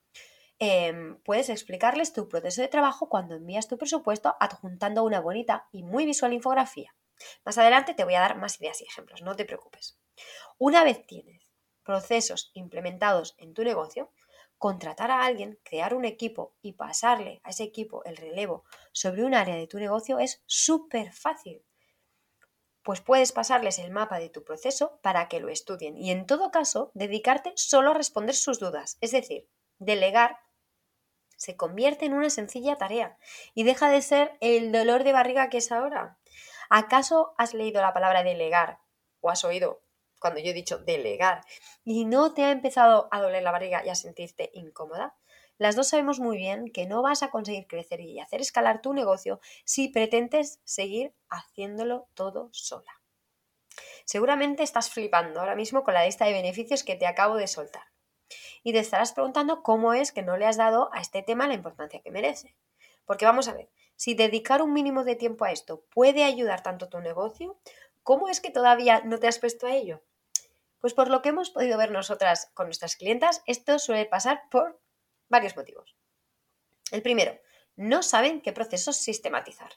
em, 0.59 1.21
puedes 1.23 1.49
explicarles 1.49 2.13
tu 2.13 2.29
proceso 2.29 2.61
de 2.61 2.69
trabajo 2.69 3.09
cuando 3.09 3.35
envías 3.35 3.67
tu 3.67 3.77
presupuesto 3.77 4.37
adjuntando 4.39 5.03
una 5.03 5.19
bonita 5.19 5.67
y 5.73 5.83
muy 5.83 6.05
visual 6.05 6.31
infografía. 6.31 6.95
Más 7.43 7.57
adelante 7.57 7.93
te 7.93 8.05
voy 8.05 8.15
a 8.15 8.21
dar 8.21 8.37
más 8.37 8.61
ideas 8.61 8.79
y 8.79 8.85
ejemplos, 8.85 9.23
no 9.23 9.35
te 9.35 9.43
preocupes. 9.43 9.99
Una 10.57 10.85
vez 10.85 11.05
tienes 11.05 11.45
procesos 11.83 12.49
implementados 12.53 13.35
en 13.39 13.53
tu 13.53 13.65
negocio, 13.65 14.09
contratar 14.57 15.11
a 15.11 15.23
alguien, 15.23 15.59
crear 15.63 15.93
un 15.93 16.05
equipo 16.05 16.55
y 16.61 16.73
pasarle 16.73 17.41
a 17.43 17.51
ese 17.51 17.63
equipo 17.63 18.03
el 18.05 18.17
relevo 18.17 18.63
sobre 18.91 19.23
un 19.23 19.33
área 19.33 19.55
de 19.55 19.67
tu 19.67 19.77
negocio 19.79 20.19
es 20.19 20.43
súper 20.45 21.13
fácil. 21.13 21.63
Pues 22.83 23.01
puedes 23.01 23.31
pasarles 23.31 23.79
el 23.79 23.91
mapa 23.91 24.17
de 24.19 24.29
tu 24.29 24.43
proceso 24.43 24.99
para 25.01 25.27
que 25.27 25.39
lo 25.39 25.49
estudien 25.49 25.97
y 25.97 26.11
en 26.11 26.25
todo 26.25 26.51
caso 26.51 26.91
dedicarte 26.93 27.53
solo 27.55 27.91
a 27.91 27.93
responder 27.93 28.35
sus 28.35 28.59
dudas. 28.59 28.97
Es 29.01 29.11
decir, 29.11 29.49
delegar 29.77 30.39
se 31.35 31.55
convierte 31.55 32.05
en 32.05 32.13
una 32.13 32.29
sencilla 32.29 32.77
tarea 32.77 33.17
y 33.53 33.63
deja 33.63 33.89
de 33.89 34.01
ser 34.01 34.37
el 34.41 34.71
dolor 34.71 35.03
de 35.03 35.13
barriga 35.13 35.49
que 35.49 35.59
es 35.59 35.71
ahora. 35.71 36.17
¿Acaso 36.69 37.35
has 37.37 37.53
leído 37.53 37.81
la 37.81 37.93
palabra 37.93 38.23
delegar 38.23 38.79
o 39.21 39.29
has 39.29 39.45
oído 39.45 39.81
cuando 40.19 40.39
yo 40.39 40.51
he 40.51 40.53
dicho 40.53 40.77
delegar 40.79 41.43
y 41.83 42.05
no 42.05 42.33
te 42.33 42.43
ha 42.43 42.51
empezado 42.51 43.07
a 43.11 43.21
doler 43.21 43.43
la 43.43 43.51
barriga 43.51 43.85
y 43.85 43.89
a 43.89 43.95
sentirte 43.95 44.49
incómoda? 44.53 45.15
Las 45.57 45.75
dos 45.75 45.87
sabemos 45.87 46.19
muy 46.19 46.37
bien 46.37 46.71
que 46.71 46.85
no 46.85 47.01
vas 47.01 47.23
a 47.23 47.31
conseguir 47.31 47.67
crecer 47.67 48.01
y 48.01 48.19
hacer 48.19 48.41
escalar 48.41 48.81
tu 48.81 48.93
negocio 48.93 49.39
si 49.65 49.87
pretendes 49.87 50.59
seguir 50.63 51.13
haciéndolo 51.29 52.07
todo 52.13 52.49
sola. 52.51 53.01
Seguramente 54.05 54.63
estás 54.63 54.89
flipando 54.89 55.39
ahora 55.39 55.55
mismo 55.55 55.83
con 55.83 55.93
la 55.93 56.05
lista 56.05 56.25
de 56.25 56.33
beneficios 56.33 56.83
que 56.83 56.95
te 56.95 57.07
acabo 57.07 57.35
de 57.35 57.47
soltar 57.47 57.83
y 58.63 58.73
te 58.73 58.79
estarás 58.79 59.13
preguntando 59.13 59.63
cómo 59.63 59.93
es 59.93 60.11
que 60.11 60.21
no 60.21 60.37
le 60.37 60.45
has 60.45 60.57
dado 60.57 60.89
a 60.93 60.99
este 60.99 61.23
tema 61.23 61.47
la 61.47 61.53
importancia 61.53 62.01
que 62.01 62.11
merece. 62.11 62.55
Porque 63.05 63.25
vamos 63.25 63.47
a 63.47 63.53
ver, 63.53 63.69
si 63.95 64.13
dedicar 64.13 64.61
un 64.61 64.73
mínimo 64.73 65.03
de 65.03 65.15
tiempo 65.15 65.45
a 65.45 65.51
esto 65.51 65.85
puede 65.89 66.23
ayudar 66.23 66.61
tanto 66.61 66.85
a 66.85 66.89
tu 66.89 66.99
negocio, 66.99 67.57
¿cómo 68.07 68.29
es 68.29 68.39
que 68.39 68.51
todavía 68.51 69.01
no 69.03 69.19
te 69.19 69.27
has 69.27 69.39
puesto 69.39 69.67
a 69.67 69.75
ello? 69.75 70.01
Pues 70.79 70.93
por 70.93 71.09
lo 71.09 71.21
que 71.21 71.29
hemos 71.29 71.49
podido 71.49 71.77
ver 71.77 71.91
nosotras 71.91 72.49
con 72.53 72.67
nuestras 72.67 72.95
clientas, 72.95 73.43
esto 73.45 73.79
suele 73.79 74.05
pasar 74.05 74.43
por 74.49 74.79
varios 75.27 75.57
motivos. 75.57 75.97
El 76.91 77.01
primero, 77.01 77.37
no 77.75 78.03
saben 78.03 78.39
qué 78.39 78.53
procesos 78.53 78.95
sistematizar 78.95 79.71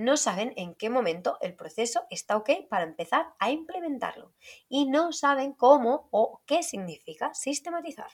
no 0.00 0.16
saben 0.16 0.54
en 0.56 0.74
qué 0.74 0.88
momento 0.88 1.36
el 1.42 1.54
proceso 1.54 2.06
está 2.08 2.38
ok 2.38 2.50
para 2.70 2.84
empezar 2.84 3.34
a 3.38 3.50
implementarlo 3.50 4.32
y 4.66 4.86
no 4.86 5.12
saben 5.12 5.52
cómo 5.52 6.08
o 6.10 6.42
qué 6.46 6.62
significa 6.62 7.34
sistematizar. 7.34 8.10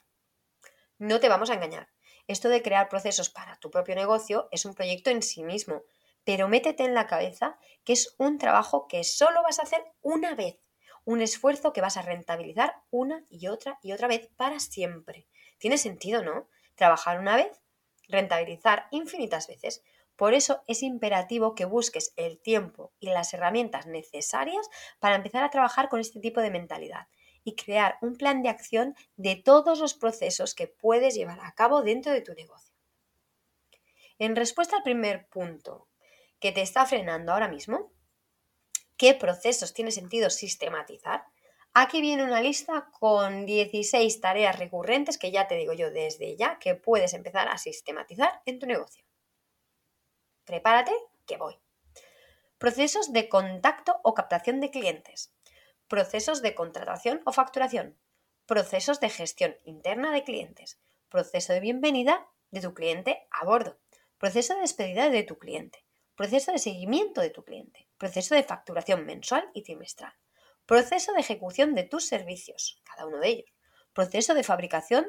No 0.98 1.20
te 1.20 1.28
vamos 1.28 1.48
a 1.48 1.54
engañar. 1.54 1.88
Esto 2.26 2.48
de 2.48 2.60
crear 2.60 2.88
procesos 2.88 3.30
para 3.30 3.54
tu 3.60 3.70
propio 3.70 3.94
negocio 3.94 4.48
es 4.50 4.64
un 4.64 4.75
proyecto 4.75 5.10
en 5.10 5.22
sí 5.22 5.44
mismo, 5.44 5.84
pero 6.26 6.49
métete 6.49 6.85
en 6.85 6.95
la 6.95 7.06
cabeza 7.06 7.56
que 7.85 7.92
es 7.92 8.16
un 8.18 8.37
trabajo 8.37 8.88
que 8.88 9.04
solo 9.04 9.45
vas 9.45 9.61
a 9.61 9.62
hacer 9.62 9.85
una 10.02 10.35
vez, 10.35 10.59
un 11.04 11.23
esfuerzo 11.23 11.73
que 11.73 11.80
vas 11.80 11.97
a 11.97 12.02
rentabilizar 12.02 12.83
una 12.90 13.25
y 13.30 13.47
otra 13.47 13.78
y 13.80 13.92
otra 13.92 14.09
vez 14.09 14.28
para 14.37 14.59
siempre. 14.59 15.28
Tiene 15.59 15.78
sentido, 15.78 16.25
¿no? 16.25 16.49
Trabajar 16.75 17.21
una 17.21 17.37
vez, 17.37 17.62
rentabilizar 18.09 18.88
infinitas 18.90 19.47
veces. 19.47 19.85
Por 20.16 20.35
eso 20.35 20.64
es 20.66 20.83
imperativo 20.83 21.54
que 21.54 21.64
busques 21.64 22.12
el 22.16 22.40
tiempo 22.40 22.92
y 22.99 23.06
las 23.11 23.33
herramientas 23.33 23.87
necesarias 23.87 24.68
para 24.99 25.14
empezar 25.14 25.45
a 25.45 25.50
trabajar 25.50 25.88
con 25.88 26.00
este 26.00 26.18
tipo 26.18 26.40
de 26.40 26.50
mentalidad 26.50 27.06
y 27.45 27.54
crear 27.54 27.99
un 28.02 28.16
plan 28.16 28.42
de 28.42 28.49
acción 28.49 28.97
de 29.14 29.37
todos 29.37 29.78
los 29.78 29.95
procesos 29.95 30.56
que 30.56 30.66
puedes 30.66 31.14
llevar 31.14 31.38
a 31.42 31.52
cabo 31.52 31.83
dentro 31.83 32.11
de 32.11 32.23
tu 32.23 32.35
negocio. 32.35 32.75
En 34.18 34.35
respuesta 34.35 34.78
al 34.78 34.83
primer 34.83 35.28
punto 35.28 35.87
que 36.40 36.52
te 36.52 36.62
está 36.62 36.87
frenando 36.87 37.33
ahora 37.33 37.49
mismo, 37.49 37.93
¿qué 38.97 39.14
procesos 39.14 39.75
tiene 39.75 39.90
sentido 39.90 40.31
sistematizar? 40.31 41.25
Aquí 41.78 42.00
viene 42.00 42.25
una 42.25 42.40
lista 42.40 42.88
con 42.99 43.45
16 43.45 44.21
tareas 44.21 44.59
recurrentes 44.59 45.19
que 45.19 45.31
ya 45.31 45.47
te 45.47 45.57
digo 45.57 45.75
yo 45.75 45.90
desde 45.90 46.35
ya 46.37 46.59
que 46.59 46.75
puedes 46.75 47.12
empezar 47.12 47.49
a 47.49 47.59
sistematizar 47.59 48.40
en 48.47 48.59
tu 48.59 48.66
negocio. 48.66 49.05
Prepárate, 50.47 50.93
que 51.26 51.37
voy. 51.37 51.59
Procesos 52.57 53.12
de 53.12 53.28
contacto 53.28 54.00
o 54.02 54.14
captación 54.14 54.61
de 54.61 54.71
clientes. 54.71 55.35
Procesos 55.88 56.40
de 56.40 56.55
contratación 56.55 57.21
o 57.26 57.33
facturación. 57.33 57.99
Procesos 58.47 58.99
de 59.00 59.11
gestión 59.11 59.57
interna 59.64 60.12
de 60.12 60.25
clientes. 60.25 60.81
Proceso 61.11 61.52
de 61.52 61.61
bienvenida 61.61 62.26
de 62.50 62.62
tu 62.62 62.73
cliente 62.73 63.26
a 63.31 63.45
bordo. 63.45 63.78
Proceso 64.16 64.55
de 64.55 64.62
despedida 64.62 65.11
de 65.11 65.23
tu 65.25 65.38
cliente. 65.38 65.86
Proceso 66.16 66.50
de 66.50 66.58
seguimiento 66.58 67.20
de 67.20 67.30
tu 67.30 67.44
cliente. 67.44 67.88
Proceso 67.99 68.35
de 68.35 68.42
facturación 68.42 69.06
mensual 69.06 69.49
y 69.54 69.62
trimestral. 69.62 70.14
Proceso 70.64 71.12
de 71.12 71.20
ejecución 71.20 71.75
de 71.75 71.85
tus 71.85 72.08
servicios, 72.08 72.82
cada 72.85 73.06
uno 73.06 73.18
de 73.18 73.28
ellos. 73.28 73.52
Proceso 73.92 74.35
de 74.35 74.42
fabricación 74.42 75.06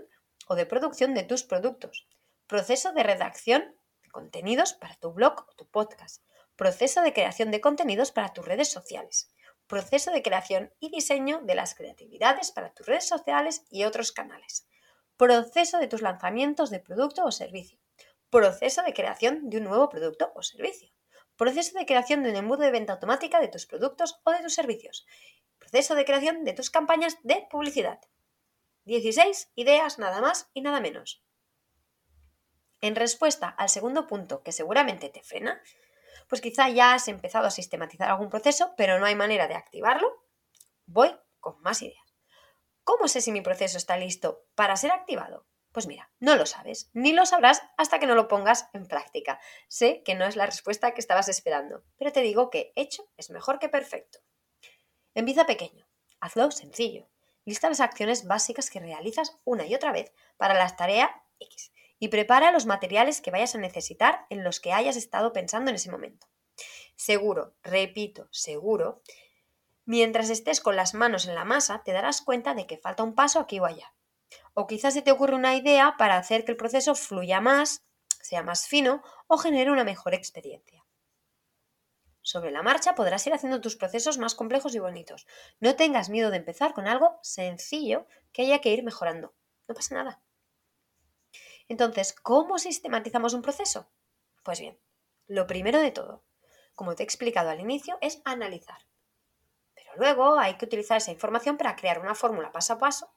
o 0.47 0.55
de 0.55 0.65
producción 0.65 1.13
de 1.13 1.23
tus 1.23 1.43
productos. 1.43 2.07
Proceso 2.45 2.91
de 2.91 3.03
redacción 3.03 3.77
contenidos 4.17 4.73
para 4.73 4.95
tu 4.95 5.13
blog 5.13 5.45
o 5.47 5.53
tu 5.53 5.69
podcast, 5.69 6.23
proceso 6.55 7.03
de 7.03 7.13
creación 7.13 7.51
de 7.51 7.61
contenidos 7.61 8.11
para 8.11 8.33
tus 8.33 8.45
redes 8.45 8.67
sociales, 8.67 9.31
proceso 9.67 10.11
de 10.11 10.23
creación 10.23 10.73
y 10.79 10.89
diseño 10.89 11.41
de 11.43 11.53
las 11.53 11.75
creatividades 11.75 12.51
para 12.51 12.73
tus 12.73 12.87
redes 12.87 13.07
sociales 13.07 13.65
y 13.69 13.83
otros 13.83 14.11
canales, 14.11 14.67
proceso 15.17 15.77
de 15.77 15.87
tus 15.87 16.01
lanzamientos 16.01 16.71
de 16.71 16.79
producto 16.79 17.25
o 17.25 17.31
servicio, 17.31 17.79
proceso 18.29 18.84
de 18.84 18.93
creación 18.93 19.50
de 19.50 19.57
un 19.57 19.63
nuevo 19.63 19.89
producto 19.89 20.31
o 20.36 20.43
servicio, 20.43 20.91
proceso 21.36 21.77
de 21.77 21.86
creación 21.86 22.24
de 22.24 22.31
un 22.31 22.36
embudo 22.36 22.63
de 22.63 22.72
venta 22.72 22.93
automática 22.93 23.39
de 23.39 23.48
tus 23.48 23.65
productos 23.65 24.19
o 24.24 24.31
de 24.31 24.41
tus 24.41 24.55
servicios, 24.55 25.05
proceso 25.57 25.96
de 25.96 26.05
creación 26.05 26.43
de 26.43 26.53
tus 26.53 26.69
campañas 26.69 27.17
de 27.24 27.48
publicidad. 27.50 28.00
16 28.86 29.51
ideas 29.55 30.00
nada 30.00 30.22
más 30.22 30.50
y 30.53 30.62
nada 30.62 30.79
menos. 30.79 31.24
En 32.81 32.96
respuesta 32.96 33.48
al 33.50 33.69
segundo 33.69 34.07
punto 34.07 34.43
que 34.43 34.51
seguramente 34.51 35.10
te 35.10 35.24
frena, 35.24 35.62
pues 36.27 36.41
quizá 36.41 36.69
ya 36.69 36.93
has 36.93 37.07
empezado 37.07 37.48
a 37.48 37.51
sistematizar 37.51 38.10
algún 38.10 38.29
proceso, 38.29 38.74
pero 38.77 39.00
no 39.00 39.05
hay 39.05 39.15
manera 39.15 39.48
de 39.48 39.55
activarlo, 39.55 40.25
voy 40.86 41.15
con 41.39 41.60
más 41.62 41.81
ideas. 41.81 42.03
¿Cómo 42.84 43.07
sé 43.07 43.22
si 43.22 43.31
mi 43.31 43.41
proceso 43.41 43.77
está 43.77 43.98
listo 43.98 44.46
para 44.55 44.77
ser 44.77 44.91
activado? 44.91 45.46
Pues 45.77 45.86
mira, 45.86 46.10
no 46.19 46.36
lo 46.36 46.48
sabes, 46.48 46.89
ni 46.93 47.13
lo 47.13 47.24
sabrás 47.27 47.62
hasta 47.77 48.00
que 48.00 48.07
no 48.07 48.15
lo 48.15 48.27
pongas 48.27 48.67
en 48.74 48.88
práctica. 48.88 49.39
Sé 49.67 50.01
que 50.03 50.15
no 50.15 50.25
es 50.25 50.36
la 50.36 50.48
respuesta 50.48 50.96
que 50.96 51.00
estabas 51.00 51.29
esperando, 51.29 51.84
pero 51.98 52.12
te 52.12 52.22
digo 52.22 52.50
que 52.50 52.74
hecho 52.75 53.07
es 53.15 53.29
mejor 53.29 53.60
que 53.60 53.69
perfecto. 53.69 54.17
Empieza 55.13 55.46
pequeño, 55.46 55.88
hazlo 56.19 56.50
sencillo. 56.50 57.12
Lista 57.46 57.69
las 57.69 57.79
acciones 57.79 58.25
básicas 58.25 58.72
que 58.72 58.79
realizas 58.79 59.38
una 59.43 59.67
y 59.67 59.75
otra 59.75 59.91
vez 59.91 60.12
para 60.36 60.55
las 60.55 60.75
tareas 60.77 61.12
X 61.39 61.72
y 62.00 62.07
prepara 62.07 62.51
los 62.51 62.65
materiales 62.65 63.22
que 63.22 63.29
vayas 63.29 63.53
a 63.53 63.60
necesitar 63.60 64.25
en 64.31 64.43
los 64.43 64.60
que 64.60 64.74
hayas 64.74 64.96
estado 64.96 65.31
pensando 65.31 65.69
en 65.69 65.75
ese 65.75 65.91
momento. 65.91 66.25
Seguro, 66.96 67.53
repito, 67.62 68.29
seguro, 68.31 69.03
mientras 69.86 70.31
estés 70.31 70.60
con 70.60 70.75
las 70.75 70.96
manos 70.96 71.27
en 71.27 71.36
la 71.36 71.46
masa 71.46 71.84
te 71.84 71.91
darás 71.91 72.24
cuenta 72.24 72.55
de 72.55 72.65
que 72.65 72.79
falta 72.79 73.03
un 73.03 73.13
paso 73.13 73.39
aquí 73.39 73.60
o 73.60 73.65
allá. 73.65 73.93
O 74.53 74.67
quizás 74.67 74.93
se 74.93 75.01
te 75.01 75.12
ocurre 75.12 75.36
una 75.36 75.55
idea 75.55 75.96
para 75.98 76.17
hacer 76.17 76.46
que 76.46 76.51
el 76.51 76.57
proceso 76.57 76.96
fluya 76.96 77.41
más, 77.41 77.84
sea 78.22 78.43
más 78.43 78.67
fino 78.67 79.03
o 79.27 79.38
genere 79.38 79.72
una 79.72 79.84
mejor 79.84 80.13
experiencia. 80.13 80.86
Sobre 82.22 82.51
la 82.51 82.62
marcha 82.62 82.93
podrás 82.93 83.25
ir 83.25 83.34
haciendo 83.34 83.62
tus 83.62 83.77
procesos 83.77 84.17
más 84.17 84.36
complejos 84.36 84.75
y 84.75 84.79
bonitos. 84.79 85.25
No 85.62 85.77
tengas 85.77 86.10
miedo 86.10 86.29
de 86.29 86.38
empezar 86.38 86.74
con 86.74 86.86
algo 86.86 87.17
sencillo 87.22 88.05
que 88.34 88.41
haya 88.41 88.60
que 88.60 88.74
ir 88.74 88.84
mejorando. 88.84 89.34
No 89.67 89.74
pasa 89.74 89.96
nada. 89.96 90.22
Entonces, 91.69 92.13
¿cómo 92.13 92.60
sistematizamos 92.60 93.34
un 93.34 93.41
proceso? 93.41 93.89
Pues 94.43 94.60
bien, 94.60 94.77
lo 95.27 95.48
primero 95.48 95.79
de 95.79 95.91
todo, 95.91 96.25
como 96.75 96.96
te 96.96 97.03
he 97.03 97.05
explicado 97.05 97.50
al 97.50 97.62
inicio, 97.62 97.98
es 98.01 98.22
analizar. 98.25 98.86
Pero 99.74 99.91
luego 99.96 100.38
hay 100.38 100.57
que 100.57 100.65
utilizar 100.65 100.98
esa 100.98 101.12
información 101.12 101.55
para 101.55 101.75
crear 101.75 102.00
una 102.00 102.15
fórmula 102.15 102.51
paso 102.51 102.74
a 102.74 102.77
paso 102.77 103.10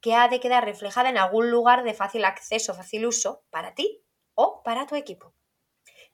que 0.00 0.14
ha 0.14 0.28
de 0.28 0.40
quedar 0.40 0.64
reflejada 0.64 1.08
en 1.08 1.18
algún 1.18 1.50
lugar 1.50 1.82
de 1.82 1.94
fácil 1.94 2.24
acceso, 2.24 2.74
fácil 2.74 3.06
uso 3.06 3.44
para 3.50 3.74
ti 3.74 4.02
o 4.34 4.62
para 4.62 4.86
tu 4.86 4.96
equipo. 4.96 5.34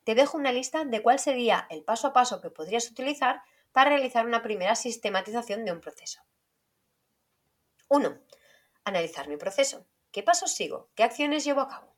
Te 0.05 0.15
dejo 0.15 0.37
una 0.37 0.53
lista 0.53 0.85
de 0.85 1.03
cuál 1.03 1.19
sería 1.19 1.67
el 1.71 1.83
paso 1.83 2.09
a 2.09 2.13
paso 2.13 2.41
que 2.41 2.51
podrías 2.51 2.91
utilizar 2.91 3.43
para 3.73 3.91
realizar 3.91 4.25
una 4.25 4.43
primera 4.43 4.75
sistematización 4.75 5.65
de 5.65 5.73
un 5.73 5.81
proceso. 5.81 6.23
1. 7.89 8.19
Analizar 8.85 9.29
mi 9.29 9.37
proceso. 9.37 9.87
¿Qué 10.11 10.23
pasos 10.23 10.55
sigo? 10.55 10.89
¿Qué 10.95 11.05
acciones 11.05 11.45
llevo 11.45 11.61
a 11.61 11.69
cabo? 11.69 11.95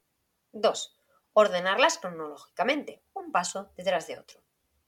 2. 0.52 0.98
Ordenarlas 1.34 1.98
cronológicamente, 1.98 3.02
un 3.14 3.30
paso 3.30 3.70
detrás 3.76 4.06
de 4.06 4.18
otro. 4.18 4.42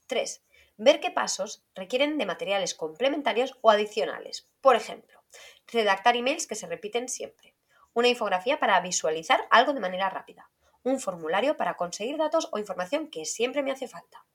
3. 0.07 0.43
Ver 0.77 0.99
qué 0.99 1.11
pasos 1.11 1.63
requieren 1.75 2.17
de 2.17 2.25
materiales 2.25 2.75
complementarios 2.75 3.57
o 3.61 3.69
adicionales. 3.69 4.49
Por 4.59 4.75
ejemplo, 4.75 5.20
redactar 5.67 6.15
emails 6.15 6.47
que 6.47 6.55
se 6.55 6.67
repiten 6.67 7.09
siempre. 7.09 7.55
Una 7.93 8.07
infografía 8.07 8.59
para 8.59 8.79
visualizar 8.81 9.47
algo 9.49 9.73
de 9.73 9.79
manera 9.79 10.09
rápida. 10.09 10.49
Un 10.83 10.99
formulario 10.99 11.57
para 11.57 11.77
conseguir 11.77 12.17
datos 12.17 12.49
o 12.51 12.59
información 12.59 13.09
que 13.09 13.25
siempre 13.25 13.63
me 13.63 13.71
hace 13.71 13.87
falta. 13.87 14.25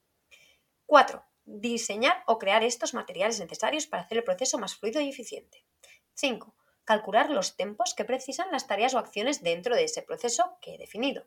4. 0.86 1.24
Diseñar 1.44 2.22
o 2.26 2.38
crear 2.38 2.62
estos 2.62 2.94
materiales 2.94 3.40
necesarios 3.40 3.86
para 3.86 4.02
hacer 4.02 4.18
el 4.18 4.24
proceso 4.24 4.58
más 4.58 4.76
fluido 4.76 5.00
y 5.00 5.08
eficiente. 5.08 5.64
5 6.14 6.54
calcular 6.86 7.30
los 7.30 7.56
tiempos 7.56 7.94
que 7.94 8.06
precisan 8.06 8.50
las 8.52 8.66
tareas 8.66 8.94
o 8.94 8.98
acciones 8.98 9.42
dentro 9.42 9.74
de 9.74 9.84
ese 9.84 10.02
proceso 10.02 10.56
que 10.62 10.74
he 10.74 10.78
definido. 10.78 11.26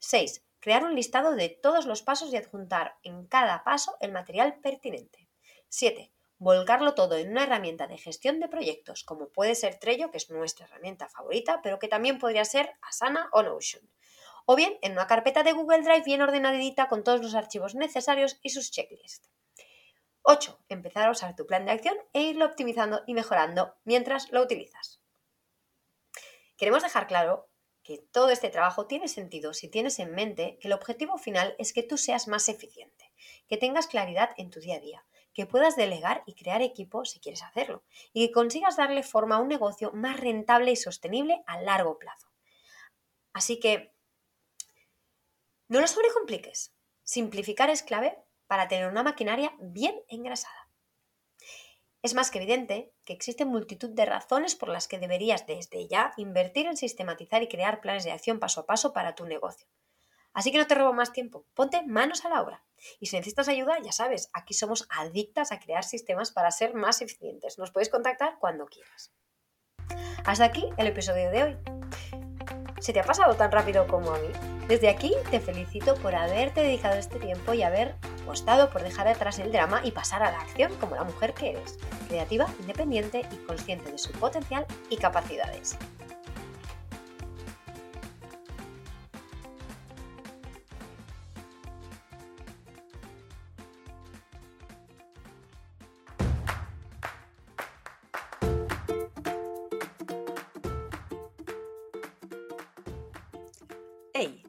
6. 0.00 0.44
Crear 0.58 0.84
un 0.84 0.96
listado 0.96 1.34
de 1.34 1.48
todos 1.48 1.86
los 1.86 2.02
pasos 2.02 2.32
y 2.32 2.36
adjuntar 2.36 2.98
en 3.04 3.26
cada 3.26 3.62
paso 3.62 3.96
el 4.00 4.12
material 4.12 4.58
pertinente. 4.60 5.28
7. 5.68 6.12
Volcarlo 6.40 6.94
todo 6.94 7.16
en 7.16 7.32
una 7.32 7.42
herramienta 7.42 7.88
de 7.88 7.98
gestión 7.98 8.38
de 8.38 8.48
proyectos, 8.48 9.02
como 9.02 9.28
puede 9.28 9.56
ser 9.56 9.80
Trello, 9.80 10.12
que 10.12 10.18
es 10.18 10.30
nuestra 10.30 10.66
herramienta 10.66 11.08
favorita, 11.08 11.60
pero 11.62 11.80
que 11.80 11.88
también 11.88 12.20
podría 12.20 12.44
ser 12.44 12.76
Asana 12.80 13.28
o 13.32 13.42
Notion. 13.42 13.82
O 14.46 14.54
bien 14.54 14.78
en 14.82 14.92
una 14.92 15.08
carpeta 15.08 15.42
de 15.42 15.52
Google 15.52 15.82
Drive 15.82 16.04
bien 16.04 16.22
ordenadita 16.22 16.88
con 16.88 17.02
todos 17.02 17.20
los 17.20 17.34
archivos 17.34 17.74
necesarios 17.74 18.38
y 18.40 18.50
sus 18.50 18.70
checklists. 18.70 19.28
8. 20.22 20.60
Empezar 20.68 21.08
a 21.08 21.10
usar 21.10 21.34
tu 21.34 21.44
plan 21.44 21.64
de 21.64 21.72
acción 21.72 21.96
e 22.12 22.22
irlo 22.22 22.46
optimizando 22.46 23.02
y 23.06 23.14
mejorando 23.14 23.74
mientras 23.84 24.30
lo 24.30 24.40
utilizas. 24.40 25.02
Queremos 26.56 26.84
dejar 26.84 27.08
claro 27.08 27.48
que 27.82 27.98
todo 27.98 28.30
este 28.30 28.50
trabajo 28.50 28.86
tiene 28.86 29.08
sentido 29.08 29.54
si 29.54 29.68
tienes 29.68 29.98
en 29.98 30.14
mente 30.14 30.58
que 30.60 30.68
el 30.68 30.74
objetivo 30.74 31.18
final 31.18 31.56
es 31.58 31.72
que 31.72 31.82
tú 31.82 31.96
seas 31.96 32.28
más 32.28 32.48
eficiente, 32.48 33.12
que 33.48 33.56
tengas 33.56 33.86
claridad 33.86 34.30
en 34.36 34.50
tu 34.50 34.60
día 34.60 34.76
a 34.76 34.80
día, 34.80 35.06
que 35.38 35.46
puedas 35.46 35.76
delegar 35.76 36.24
y 36.26 36.34
crear 36.34 36.62
equipo 36.62 37.04
si 37.04 37.20
quieres 37.20 37.44
hacerlo, 37.44 37.84
y 38.12 38.26
que 38.26 38.32
consigas 38.32 38.76
darle 38.76 39.04
forma 39.04 39.36
a 39.36 39.38
un 39.38 39.46
negocio 39.46 39.92
más 39.92 40.18
rentable 40.18 40.72
y 40.72 40.74
sostenible 40.74 41.44
a 41.46 41.62
largo 41.62 41.96
plazo. 41.96 42.26
Así 43.32 43.60
que, 43.60 43.94
no 45.68 45.80
lo 45.80 45.86
sobrecompliques. 45.86 46.74
Simplificar 47.04 47.70
es 47.70 47.84
clave 47.84 48.18
para 48.48 48.66
tener 48.66 48.88
una 48.88 49.04
maquinaria 49.04 49.54
bien 49.60 49.94
engrasada. 50.08 50.68
Es 52.02 52.14
más 52.14 52.32
que 52.32 52.38
evidente 52.38 52.92
que 53.04 53.12
existen 53.12 53.46
multitud 53.46 53.90
de 53.90 54.06
razones 54.06 54.56
por 54.56 54.70
las 54.70 54.88
que 54.88 54.98
deberías 54.98 55.46
desde 55.46 55.86
ya 55.86 56.14
invertir 56.16 56.66
en 56.66 56.76
sistematizar 56.76 57.44
y 57.44 57.48
crear 57.48 57.80
planes 57.80 58.02
de 58.02 58.10
acción 58.10 58.40
paso 58.40 58.62
a 58.62 58.66
paso 58.66 58.92
para 58.92 59.14
tu 59.14 59.24
negocio. 59.24 59.68
Así 60.38 60.52
que 60.52 60.58
no 60.58 60.68
te 60.68 60.76
robo 60.76 60.92
más 60.92 61.12
tiempo, 61.12 61.46
ponte 61.52 61.82
manos 61.84 62.24
a 62.24 62.28
la 62.28 62.40
obra. 62.40 62.62
Y 63.00 63.06
si 63.06 63.16
necesitas 63.16 63.48
ayuda, 63.48 63.76
ya 63.80 63.90
sabes, 63.90 64.30
aquí 64.32 64.54
somos 64.54 64.86
adictas 64.88 65.50
a 65.50 65.58
crear 65.58 65.82
sistemas 65.82 66.30
para 66.30 66.52
ser 66.52 66.74
más 66.74 67.02
eficientes. 67.02 67.58
Nos 67.58 67.72
puedes 67.72 67.88
contactar 67.88 68.38
cuando 68.38 68.66
quieras. 68.66 69.12
Hasta 70.24 70.44
aquí 70.44 70.64
el 70.76 70.86
episodio 70.86 71.32
de 71.32 71.42
hoy. 71.42 71.56
¿Se 72.78 72.92
te 72.92 73.00
ha 73.00 73.02
pasado 73.02 73.34
tan 73.34 73.50
rápido 73.50 73.88
como 73.88 74.12
a 74.12 74.18
mí? 74.20 74.28
Desde 74.68 74.88
aquí 74.88 75.12
te 75.28 75.40
felicito 75.40 75.96
por 75.96 76.14
haberte 76.14 76.62
dedicado 76.62 76.94
este 77.00 77.18
tiempo 77.18 77.52
y 77.52 77.64
haber 77.64 77.96
apostado 78.22 78.70
por 78.70 78.84
dejar 78.84 79.08
atrás 79.08 79.40
el 79.40 79.50
drama 79.50 79.80
y 79.82 79.90
pasar 79.90 80.22
a 80.22 80.30
la 80.30 80.38
acción 80.38 80.72
como 80.76 80.94
la 80.94 81.02
mujer 81.02 81.34
que 81.34 81.50
eres, 81.50 81.80
creativa, 82.06 82.46
independiente 82.60 83.26
y 83.32 83.36
consciente 83.38 83.90
de 83.90 83.98
su 83.98 84.12
potencial 84.12 84.66
y 84.88 84.98
capacidades. 84.98 85.76